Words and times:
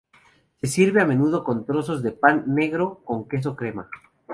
Se 0.59 0.65
sirve 0.65 0.99
a 1.03 1.05
menudo 1.05 1.43
con 1.43 1.63
trozos 1.63 2.01
de 2.01 2.11
pan 2.11 2.45
negro 2.47 3.03
con 3.05 3.27
queso 3.27 3.55
crema. 3.55 3.87